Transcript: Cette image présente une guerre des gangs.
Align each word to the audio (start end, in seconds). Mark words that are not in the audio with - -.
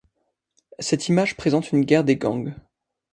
Cette 0.79 1.09
image 1.09 1.37
présente 1.37 1.71
une 1.71 1.85
guerre 1.85 2.03
des 2.03 2.15
gangs. 2.17 2.55